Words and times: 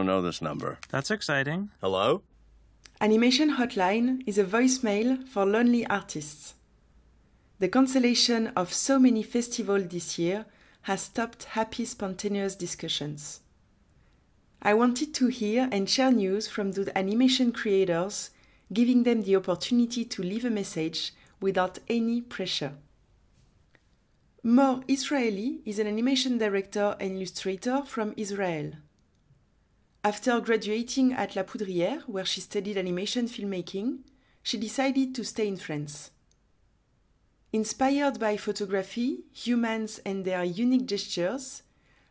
don't 0.00 0.06
know 0.06 0.22
this 0.22 0.40
number. 0.40 0.78
That's 0.88 1.10
exciting. 1.10 1.68
Hello? 1.82 2.22
Animation 3.02 3.56
Hotline 3.56 4.22
is 4.26 4.38
a 4.38 4.44
voicemail 4.44 5.28
for 5.28 5.44
lonely 5.44 5.86
artists. 5.88 6.54
The 7.58 7.68
cancellation 7.68 8.46
of 8.56 8.72
so 8.72 8.98
many 8.98 9.22
festivals 9.22 9.88
this 9.88 10.18
year 10.18 10.46
has 10.82 11.02
stopped 11.02 11.44
happy, 11.44 11.84
spontaneous 11.84 12.54
discussions. 12.56 13.40
I 14.62 14.72
wanted 14.72 15.12
to 15.14 15.26
hear 15.26 15.68
and 15.70 15.88
share 15.88 16.10
news 16.10 16.48
from 16.48 16.72
the 16.72 16.96
animation 16.96 17.52
creators, 17.52 18.30
giving 18.72 19.02
them 19.02 19.22
the 19.22 19.36
opportunity 19.36 20.06
to 20.06 20.22
leave 20.22 20.46
a 20.46 20.50
message 20.50 21.12
without 21.42 21.78
any 21.88 22.22
pressure. 22.22 22.72
Mor 24.42 24.80
Israeli 24.88 25.60
is 25.66 25.78
an 25.78 25.86
animation 25.86 26.38
director 26.38 26.96
and 26.98 27.16
illustrator 27.16 27.82
from 27.84 28.14
Israel. 28.16 28.72
After 30.02 30.40
graduating 30.40 31.12
at 31.12 31.36
La 31.36 31.42
Poudrière, 31.42 32.02
where 32.08 32.24
she 32.24 32.40
studied 32.40 32.78
animation 32.78 33.26
filmmaking, 33.26 33.98
she 34.42 34.56
decided 34.56 35.14
to 35.14 35.24
stay 35.24 35.46
in 35.46 35.58
France. 35.58 36.10
Inspired 37.52 38.18
by 38.18 38.38
photography, 38.38 39.24
humans, 39.32 40.00
and 40.06 40.24
their 40.24 40.42
unique 40.42 40.86
gestures, 40.86 41.62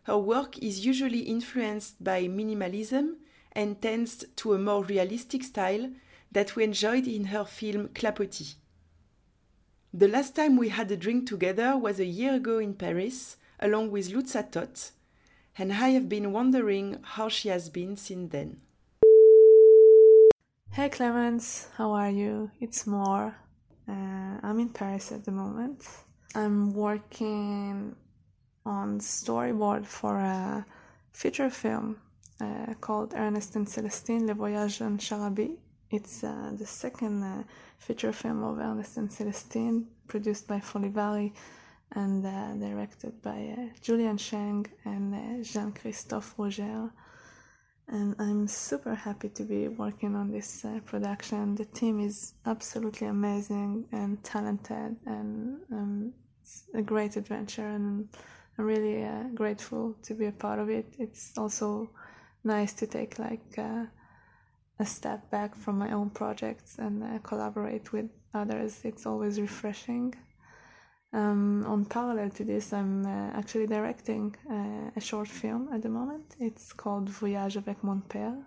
her 0.03 0.19
work 0.19 0.59
is 0.59 0.85
usually 0.85 1.21
influenced 1.21 2.03
by 2.03 2.27
minimalism 2.27 3.15
and 3.53 3.81
tends 3.81 4.23
to 4.35 4.53
a 4.53 4.59
more 4.59 4.83
realistic 4.83 5.43
style 5.43 5.89
that 6.31 6.55
we 6.55 6.63
enjoyed 6.63 7.07
in 7.07 7.25
her 7.25 7.43
film 7.43 7.87
Clapotis. 7.95 8.55
The 9.91 10.07
last 10.07 10.35
time 10.35 10.57
we 10.57 10.69
had 10.69 10.91
a 10.91 10.97
drink 10.97 11.27
together 11.27 11.75
was 11.75 11.99
a 11.99 12.05
year 12.05 12.35
ago 12.35 12.59
in 12.59 12.75
Paris, 12.75 13.37
along 13.59 13.89
with 13.89 14.09
Luca 14.09 14.43
Tóth, 14.43 14.91
and 15.57 15.73
I 15.73 15.89
have 15.89 16.07
been 16.07 16.31
wondering 16.31 16.99
how 17.03 17.29
she 17.29 17.49
has 17.49 17.69
been 17.69 17.97
since 17.97 18.31
then. 18.31 18.61
Hey 20.71 20.89
Clemence, 20.89 21.67
how 21.75 21.91
are 21.91 22.09
you? 22.09 22.51
It's 22.59 22.85
Mor. 22.85 23.35
Uh, 23.87 24.37
I'm 24.43 24.59
in 24.59 24.69
Paris 24.69 25.11
at 25.11 25.25
the 25.25 25.31
moment. 25.31 25.83
I'm 26.35 26.73
working 26.73 27.95
on 28.65 28.99
storyboard 28.99 29.85
for 29.85 30.17
a 30.17 30.65
feature 31.11 31.49
film 31.49 31.97
uh, 32.39 32.73
called 32.79 33.13
Ernest 33.15 33.55
and 33.55 33.67
Celestine 33.67 34.27
Le 34.27 34.33
Voyage 34.33 34.81
en 34.81 34.97
Charabie. 34.97 35.57
It's 35.91 36.23
uh, 36.23 36.51
the 36.57 36.67
second 36.67 37.23
uh, 37.23 37.43
feature 37.79 38.13
film 38.13 38.43
of 38.43 38.59
Ernest 38.59 38.97
and 38.97 39.11
Celestine, 39.11 39.87
produced 40.07 40.47
by 40.47 40.59
Folivari 40.59 41.33
and 41.95 42.25
uh, 42.25 42.53
directed 42.53 43.21
by 43.21 43.55
uh, 43.57 43.65
Julien 43.81 44.17
Chheng 44.17 44.67
and 44.85 45.15
uh, 45.15 45.43
Jean 45.43 45.71
Christophe 45.71 46.35
Roger. 46.37 46.91
And 47.87 48.15
I'm 48.19 48.47
super 48.47 48.93
happy 48.93 49.29
to 49.29 49.43
be 49.43 49.67
working 49.67 50.15
on 50.15 50.31
this 50.31 50.63
uh, 50.63 50.79
production. 50.85 51.55
The 51.55 51.65
team 51.65 51.99
is 51.99 52.35
absolutely 52.45 53.07
amazing 53.07 53.85
and 53.91 54.23
talented, 54.23 54.95
and 55.07 55.57
um, 55.71 56.13
it's 56.41 56.65
a 56.75 56.83
great 56.83 57.15
adventure. 57.15 57.67
And 57.67 58.07
I'm 58.57 58.65
really 58.65 59.03
uh, 59.03 59.23
grateful 59.33 59.95
to 60.03 60.13
be 60.13 60.27
a 60.27 60.31
part 60.31 60.59
of 60.59 60.69
it. 60.69 60.93
It's 60.99 61.35
also 61.35 61.89
nice 62.43 62.73
to 62.73 62.85
take 62.85 63.17
like 63.17 63.57
uh, 63.57 63.85
a 64.77 64.85
step 64.85 65.31
back 65.31 65.55
from 65.55 65.79
my 65.79 65.91
own 65.91 66.11
projects 66.11 66.75
and 66.77 67.23
collaborate 67.23 67.91
with 67.91 68.11
others. 68.35 68.81
It's 68.83 69.07
always 69.07 69.41
refreshing. 69.41 70.13
Um, 71.11 71.65
on 71.65 71.85
parallel 71.85 72.29
to 72.31 72.43
this, 72.43 72.71
I'm 72.71 73.05
uh, 73.05 73.31
actually 73.33 73.65
directing 73.65 74.35
uh, 74.49 74.91
a 74.95 75.01
short 75.01 75.27
film 75.27 75.69
at 75.73 75.81
the 75.81 75.89
moment. 75.89 76.35
It's 76.39 76.71
called 76.71 77.09
Voyage 77.09 77.57
avec 77.57 77.83
mon 77.83 78.03
père. 78.07 78.37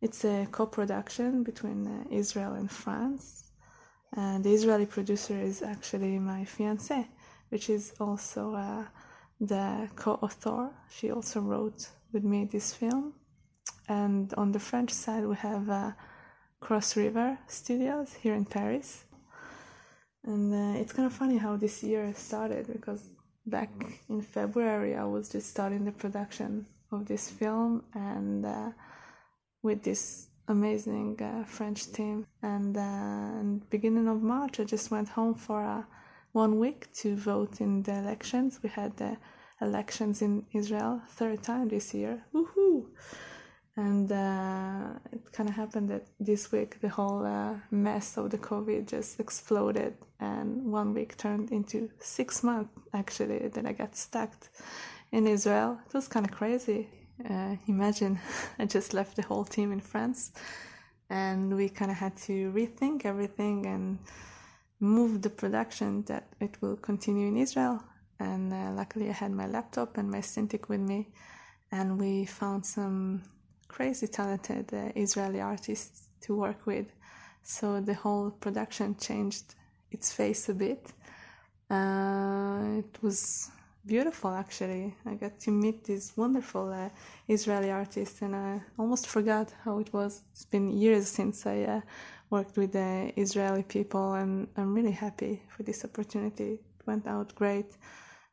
It's 0.00 0.24
a 0.24 0.46
co 0.50 0.66
production 0.66 1.42
between 1.42 1.86
uh, 1.86 2.04
Israel 2.10 2.54
and 2.54 2.70
France. 2.70 3.44
And 4.14 4.42
the 4.42 4.52
Israeli 4.52 4.86
producer 4.86 5.38
is 5.38 5.62
actually 5.62 6.18
my 6.18 6.44
fiance, 6.44 7.06
which 7.50 7.68
is 7.68 7.92
also 8.00 8.54
uh, 8.54 8.84
the 9.40 9.88
co 9.94 10.14
author. 10.22 10.70
She 10.90 11.10
also 11.10 11.40
wrote 11.40 11.88
with 12.12 12.24
me 12.24 12.46
this 12.46 12.72
film. 12.72 13.12
And 13.88 14.32
on 14.34 14.52
the 14.52 14.58
French 14.58 14.90
side, 14.90 15.26
we 15.26 15.36
have 15.36 15.68
uh, 15.68 15.92
Cross 16.60 16.96
River 16.96 17.38
Studios 17.48 18.14
here 18.14 18.34
in 18.34 18.46
Paris 18.46 19.04
and 20.24 20.54
uh, 20.54 20.80
it's 20.80 20.92
kind 20.92 21.06
of 21.06 21.12
funny 21.12 21.36
how 21.36 21.56
this 21.56 21.82
year 21.82 22.12
started 22.14 22.66
because 22.72 23.08
back 23.46 23.70
in 24.08 24.22
February 24.22 24.94
I 24.94 25.04
was 25.04 25.28
just 25.28 25.50
starting 25.50 25.84
the 25.84 25.92
production 25.92 26.66
of 26.92 27.06
this 27.06 27.28
film 27.30 27.82
and 27.94 28.46
uh, 28.46 28.70
with 29.62 29.82
this 29.82 30.28
amazing 30.48 31.20
uh, 31.20 31.44
French 31.44 31.90
team. 31.92 32.26
And, 32.42 32.76
uh, 32.76 32.80
and 32.80 33.68
beginning 33.70 34.08
of 34.08 34.22
March 34.22 34.60
I 34.60 34.64
just 34.64 34.90
went 34.90 35.08
home 35.08 35.34
for 35.34 35.64
uh, 35.64 35.82
one 36.32 36.58
week 36.58 36.92
to 36.94 37.16
vote 37.16 37.60
in 37.60 37.82
the 37.82 37.94
elections. 37.94 38.60
We 38.62 38.68
had 38.68 38.96
the 38.96 39.16
elections 39.60 40.22
in 40.22 40.46
Israel 40.52 41.02
third 41.08 41.42
time 41.42 41.68
this 41.68 41.94
year. 41.94 42.24
Woohoo! 42.34 42.86
And 43.76 44.12
uh, 44.12 44.90
it 45.12 45.32
kind 45.32 45.48
of 45.48 45.54
happened 45.54 45.88
that 45.88 46.06
this 46.20 46.52
week 46.52 46.80
the 46.80 46.88
whole 46.88 47.24
uh, 47.24 47.54
mess 47.70 48.18
of 48.18 48.30
the 48.30 48.36
covid 48.36 48.86
just 48.86 49.18
exploded 49.18 49.94
and 50.20 50.62
one 50.70 50.92
week 50.92 51.16
turned 51.16 51.50
into 51.50 51.88
six 51.98 52.42
months 52.42 52.70
actually 52.92 53.48
that 53.48 53.64
i 53.66 53.72
got 53.72 53.96
stuck 53.96 54.30
in 55.12 55.26
israel. 55.26 55.78
It 55.86 55.94
was 55.94 56.08
kind 56.08 56.26
of 56.26 56.32
crazy. 56.32 56.88
Uh, 57.28 57.56
imagine 57.66 58.18
i 58.58 58.66
just 58.66 58.92
left 58.92 59.16
the 59.16 59.22
whole 59.22 59.44
team 59.44 59.72
in 59.72 59.80
france 59.80 60.32
and 61.08 61.54
we 61.54 61.68
kind 61.68 61.90
of 61.90 61.96
had 61.96 62.16
to 62.16 62.52
rethink 62.52 63.04
everything 63.04 63.66
and 63.66 63.98
move 64.80 65.22
the 65.22 65.30
production 65.30 66.02
that 66.06 66.28
it 66.40 66.56
will 66.60 66.76
continue 66.76 67.28
in 67.28 67.36
israel. 67.36 67.82
And 68.20 68.52
uh, 68.52 68.72
luckily 68.72 69.08
i 69.08 69.12
had 69.12 69.32
my 69.32 69.46
laptop 69.46 69.96
and 69.96 70.10
my 70.10 70.20
Cintiq 70.20 70.68
with 70.68 70.80
me 70.80 71.08
and 71.70 71.98
we 71.98 72.26
found 72.26 72.64
some 72.66 73.22
crazy 73.72 74.06
talented 74.06 74.72
uh, 74.72 74.92
Israeli 74.94 75.40
artists 75.40 76.08
to 76.20 76.36
work 76.36 76.66
with. 76.66 76.86
So 77.42 77.80
the 77.80 77.94
whole 77.94 78.30
production 78.30 78.96
changed 78.96 79.54
its 79.90 80.12
face 80.12 80.48
a 80.48 80.54
bit. 80.54 80.92
Uh, 81.70 82.78
it 82.82 83.02
was 83.02 83.50
beautiful 83.84 84.30
actually. 84.30 84.94
I 85.06 85.14
got 85.14 85.40
to 85.40 85.50
meet 85.50 85.84
these 85.84 86.12
wonderful 86.16 86.72
uh, 86.72 86.90
Israeli 87.28 87.70
artists, 87.70 88.22
and 88.22 88.36
I 88.36 88.60
almost 88.78 89.06
forgot 89.06 89.52
how 89.64 89.78
it 89.78 89.92
was. 89.92 90.22
It's 90.32 90.44
been 90.44 90.70
years 90.70 91.08
since 91.08 91.46
I 91.46 91.62
uh, 91.62 91.80
worked 92.30 92.56
with 92.56 92.72
the 92.72 93.12
Israeli 93.16 93.64
people, 93.64 94.14
and 94.14 94.46
I'm 94.56 94.74
really 94.74 94.96
happy 95.06 95.42
for 95.48 95.62
this 95.62 95.84
opportunity. 95.84 96.52
It 96.52 96.86
went 96.86 97.06
out 97.06 97.34
great 97.34 97.76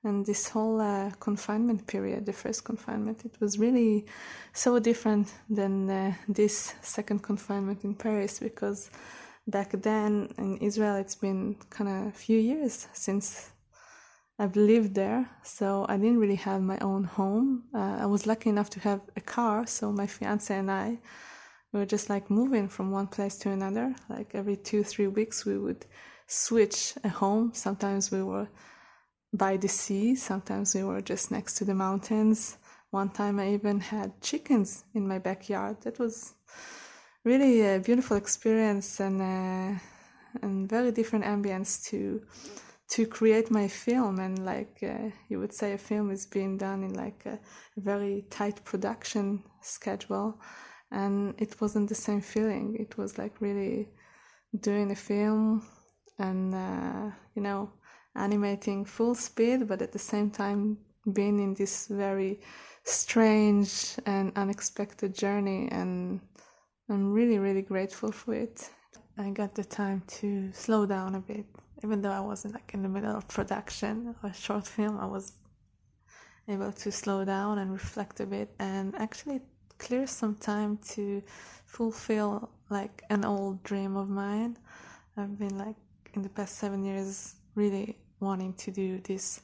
and 0.03 0.25
this 0.25 0.47
whole 0.49 0.79
uh, 0.79 1.11
confinement 1.19 1.85
period 1.87 2.25
the 2.25 2.33
first 2.33 2.63
confinement 2.63 3.25
it 3.25 3.35
was 3.39 3.59
really 3.59 4.05
so 4.53 4.79
different 4.79 5.33
than 5.49 5.89
uh, 5.89 6.13
this 6.27 6.73
second 6.81 7.21
confinement 7.21 7.83
in 7.83 7.93
paris 7.93 8.39
because 8.39 8.89
back 9.47 9.71
then 9.81 10.31
in 10.37 10.57
israel 10.57 10.95
it's 10.95 11.15
been 11.15 11.55
kind 11.69 11.89
of 11.89 12.07
a 12.07 12.17
few 12.17 12.39
years 12.39 12.87
since 12.93 13.51
i've 14.37 14.55
lived 14.55 14.95
there. 14.95 15.29
So 15.43 15.85
i 15.89 15.97
didn't 15.97 16.19
really 16.19 16.35
have 16.35 16.61
my 16.61 16.77
own 16.79 17.03
home. 17.03 17.63
Uh, 17.73 17.97
i 17.99 18.05
was 18.05 18.25
lucky 18.25 18.49
enough 18.49 18.69
to 18.71 18.79
have 18.79 19.01
a 19.17 19.21
car 19.21 19.67
so 19.67 19.91
my 19.91 20.07
fiance 20.07 20.55
and 20.55 20.71
i 20.71 20.97
we 21.71 21.79
were 21.79 21.85
just 21.85 22.09
like 22.09 22.29
moving 22.29 22.67
from 22.67 22.91
one 22.91 23.07
place 23.07 23.37
to 23.37 23.51
another. 23.51 23.95
Like 24.09 24.31
every 24.33 24.55
two 24.55 24.83
three 24.83 25.07
weeks 25.07 25.45
we 25.45 25.57
would 25.57 25.85
switch 26.27 26.93
a 27.03 27.09
home. 27.09 27.51
Sometimes 27.53 28.11
we 28.11 28.23
were 28.23 28.47
by 29.33 29.57
the 29.57 29.67
sea. 29.67 30.15
Sometimes 30.15 30.75
we 30.75 30.83
were 30.83 31.01
just 31.01 31.31
next 31.31 31.55
to 31.55 31.65
the 31.65 31.75
mountains. 31.75 32.57
One 32.91 33.09
time 33.09 33.39
I 33.39 33.53
even 33.53 33.79
had 33.79 34.21
chickens 34.21 34.83
in 34.93 35.07
my 35.07 35.19
backyard. 35.19 35.81
That 35.81 35.99
was 35.99 36.33
really 37.23 37.61
a 37.61 37.79
beautiful 37.79 38.17
experience 38.17 38.99
and 38.99 39.21
uh, 39.21 39.79
and 40.41 40.69
very 40.69 40.91
different 40.91 41.25
ambience 41.25 41.83
to 41.89 42.21
to 42.89 43.05
create 43.05 43.51
my 43.51 43.67
film 43.67 44.19
and 44.19 44.45
like 44.45 44.79
uh, 44.81 45.09
you 45.27 45.39
would 45.39 45.53
say 45.53 45.73
a 45.73 45.77
film 45.77 46.09
is 46.09 46.25
being 46.25 46.57
done 46.57 46.83
in 46.83 46.93
like 46.93 47.23
a 47.25 47.39
very 47.77 48.25
tight 48.31 48.63
production 48.65 49.43
schedule 49.61 50.39
and 50.91 51.35
it 51.37 51.61
wasn't 51.61 51.87
the 51.87 51.95
same 51.95 52.21
feeling 52.21 52.75
it 52.79 52.97
was 52.97 53.17
like 53.19 53.41
really 53.41 53.87
doing 54.61 54.91
a 54.91 54.95
film 54.95 55.63
and 56.17 56.55
uh, 56.55 57.11
you 57.35 57.41
know 57.43 57.69
animating 58.15 58.85
full 58.85 59.15
speed, 59.15 59.67
but 59.67 59.81
at 59.81 59.91
the 59.91 59.99
same 59.99 60.29
time 60.31 60.77
being 61.13 61.39
in 61.39 61.53
this 61.53 61.87
very 61.87 62.39
strange 62.83 63.95
and 64.05 64.31
unexpected 64.35 65.13
journey. 65.15 65.69
And 65.71 66.19
I'm 66.89 67.11
really, 67.11 67.39
really 67.39 67.61
grateful 67.61 68.11
for 68.11 68.33
it. 68.33 68.69
I 69.17 69.29
got 69.31 69.55
the 69.55 69.63
time 69.63 70.01
to 70.19 70.51
slow 70.53 70.85
down 70.85 71.15
a 71.15 71.19
bit, 71.19 71.45
even 71.83 72.01
though 72.01 72.11
I 72.11 72.21
wasn't 72.21 72.53
like 72.53 72.73
in 72.73 72.81
the 72.81 72.89
middle 72.89 73.15
of 73.15 73.27
production 73.27 74.07
of 74.07 74.29
a 74.29 74.33
short 74.33 74.65
film. 74.65 74.97
I 74.97 75.05
was 75.05 75.33
able 76.47 76.71
to 76.71 76.91
slow 76.91 77.25
down 77.25 77.59
and 77.59 77.71
reflect 77.71 78.19
a 78.21 78.25
bit, 78.25 78.55
and 78.59 78.95
actually, 78.95 79.41
clear 79.79 80.05
some 80.05 80.35
time 80.35 80.77
to 80.77 81.23
fulfill 81.65 82.49
like 82.69 83.01
an 83.09 83.25
old 83.25 83.63
dream 83.63 83.95
of 83.95 84.09
mine. 84.09 84.57
I've 85.17 85.39
been 85.39 85.57
like 85.57 85.75
in 86.13 86.21
the 86.21 86.29
past 86.29 86.57
seven 86.57 86.83
years 86.83 87.35
really 87.63 87.97
wanting 88.19 88.53
to 88.63 88.71
do 88.71 88.89
this 89.09 89.41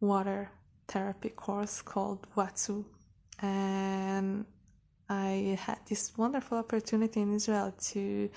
water 0.00 0.50
therapy 0.88 1.30
course 1.30 1.76
called 1.82 2.20
Watsu. 2.36 2.84
And 3.40 4.44
I 5.08 5.58
had 5.66 5.78
this 5.88 6.02
wonderful 6.16 6.58
opportunity 6.58 7.20
in 7.20 7.34
Israel 7.34 7.72
to 7.92 8.30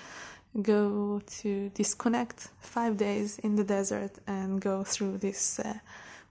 go 0.62 1.20
to 1.40 1.50
disconnect 1.80 2.38
five 2.60 2.96
days 2.96 3.38
in 3.46 3.56
the 3.56 3.64
desert 3.64 4.12
and 4.26 4.60
go 4.60 4.76
through 4.92 5.18
this 5.18 5.42
uh, 5.60 5.74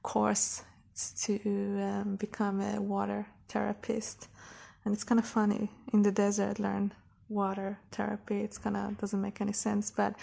course 0.04 0.64
to 1.24 1.34
um, 1.90 2.16
become 2.16 2.62
a 2.62 2.82
water 2.82 3.22
therapist. 3.50 4.30
And 4.84 4.94
it's 4.94 5.04
kind 5.04 5.20
of 5.20 5.28
funny 5.28 5.70
in 5.94 6.02
the 6.04 6.12
desert 6.12 6.60
learn 6.60 6.94
water 7.30 7.78
therapy. 7.92 8.38
It's 8.42 8.58
kind 8.58 8.78
of 8.78 8.98
doesn't 8.98 9.22
make 9.22 9.42
any 9.42 9.54
sense, 9.54 9.92
but 9.92 10.16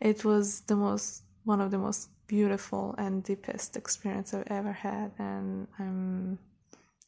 it 0.00 0.24
was 0.24 0.60
the 0.70 0.76
most 0.76 1.22
one 1.44 1.60
of 1.60 1.70
the 1.70 1.78
most 1.78 2.10
beautiful 2.26 2.94
and 2.98 3.22
deepest 3.24 3.76
experience 3.76 4.34
I've 4.34 4.46
ever 4.48 4.72
had, 4.72 5.12
and 5.18 5.66
I'm 5.78 6.38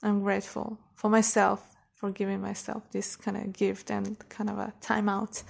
I'm 0.02 0.20
grateful 0.22 0.78
for 0.94 1.08
myself 1.08 1.76
for 1.94 2.10
giving 2.10 2.40
myself 2.40 2.90
this 2.90 3.14
kind 3.14 3.36
of 3.36 3.52
gift 3.52 3.90
and 3.90 4.18
kind 4.28 4.50
of 4.50 4.58
a 4.58 4.72
timeout 4.80 5.44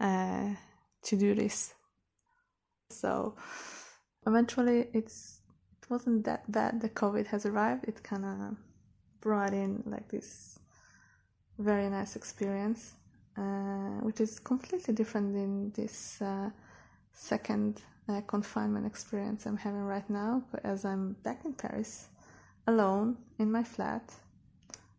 uh, 0.00 0.50
to 1.02 1.16
do 1.16 1.34
this. 1.34 1.74
So 2.90 3.34
eventually, 4.26 4.88
it's 4.92 5.40
it 5.82 5.90
wasn't 5.90 6.24
that 6.24 6.50
bad. 6.50 6.80
The 6.80 6.90
COVID 6.90 7.26
has 7.28 7.46
arrived. 7.46 7.88
It 7.88 8.02
kind 8.02 8.24
of 8.24 8.56
brought 9.20 9.52
in 9.52 9.82
like 9.86 10.08
this 10.08 10.58
very 11.58 11.88
nice 11.88 12.16
experience, 12.16 12.94
uh, 13.36 14.00
which 14.02 14.20
is 14.20 14.38
completely 14.38 14.94
different 14.94 15.34
in 15.34 15.72
this 15.74 16.20
uh, 16.22 16.50
second 17.12 17.82
uh, 18.08 18.20
confinement 18.22 18.86
experience 18.86 19.46
I'm 19.46 19.56
having 19.56 19.84
right 19.84 20.08
now. 20.08 20.42
As 20.64 20.84
I'm 20.84 21.12
back 21.22 21.44
in 21.44 21.52
Paris, 21.52 22.08
alone 22.66 23.16
in 23.38 23.50
my 23.50 23.62
flat, 23.62 24.12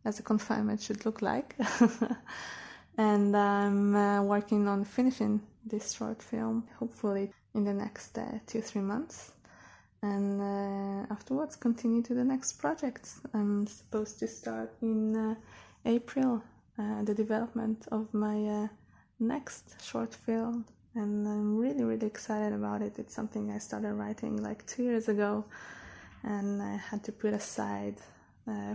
as 0.06 0.20
a 0.20 0.24
confinement 0.24 0.82
should 0.82 1.06
look 1.06 1.22
like. 1.22 1.56
and 2.98 3.36
I'm 3.36 3.96
uh, 3.96 4.24
working 4.24 4.68
on 4.68 4.84
finishing 4.84 5.42
this 5.66 5.94
short 5.94 6.22
film, 6.22 6.68
hopefully 6.78 7.32
in 7.54 7.64
the 7.64 7.74
next 7.74 8.18
uh, 8.18 8.40
two 8.48 8.62
three 8.62 8.82
months, 8.82 9.32
and 10.02 10.42
uh, 10.42 11.14
afterwards 11.14 11.56
continue 11.56 12.02
to 12.04 12.14
the 12.14 12.24
next 12.24 12.54
project. 12.54 13.10
I'm 13.34 13.68
supposed 13.68 14.20
to 14.20 14.28
start 14.28 14.74
in 14.82 15.16
uh, 15.16 15.36
April 15.86 16.44
uh, 16.80 17.04
the 17.04 17.14
development 17.14 17.88
of 17.92 18.14
my 18.14 18.38
uh, 18.46 18.68
next 19.20 19.84
short 19.84 20.14
film, 20.14 20.66
and 20.96 21.28
I'm 21.28 21.58
really 21.58 21.84
really 21.84 22.08
excited 22.08 22.54
about 22.54 22.82
it. 22.82 23.00
It's 23.00 23.16
something 23.16 23.52
I 23.52 23.60
started 23.60 23.94
writing 23.94 24.42
like 24.42 24.66
two 24.68 24.84
years 24.84 25.08
ago, 25.10 25.46
and 26.24 26.62
I 26.62 26.78
had 26.78 27.04
to 27.06 27.12
put 27.12 27.34
aside 27.34 27.96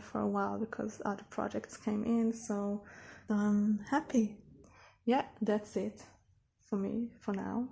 for 0.02 0.20
a 0.20 0.26
while 0.26 0.58
because 0.58 1.00
other 1.04 1.24
projects 1.30 1.76
came 1.76 2.04
in. 2.04 2.32
So 2.32 2.82
I'm 3.28 3.80
happy. 3.90 4.36
Yeah, 5.04 5.24
that's 5.42 5.76
it 5.76 6.02
for 6.64 6.76
me 6.76 7.10
for 7.20 7.32
now. 7.32 7.68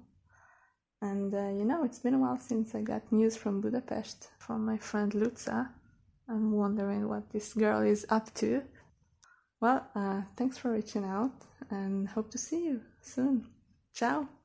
And 1.01 1.35
uh, 1.35 1.51
you 1.51 1.65
know, 1.65 1.85
it's 1.85 1.99
been 1.99 2.15
a 2.15 2.19
while 2.19 2.39
since 2.39 2.75
I 2.75 2.83
got 2.83 3.11
news 3.11 3.37
from 3.37 3.61
Budapest 3.61 4.29
from 4.39 4.65
my 4.65 4.79
friend 4.79 5.15
Luca. 5.15 5.71
I'm 6.29 6.53
wondering 6.53 7.09
what 7.09 7.31
this 7.31 7.55
girl 7.55 7.83
is 7.83 8.07
up 8.09 8.33
to. 8.35 8.63
Well, 9.61 9.87
uh, 9.95 10.23
thanks 10.37 10.59
for 10.59 10.73
reaching 10.73 11.05
out 11.05 11.33
and 11.71 12.09
hope 12.09 12.31
to 12.33 12.39
see 12.39 12.65
you 12.65 12.81
soon. 13.01 13.52
Ciao! 13.93 14.42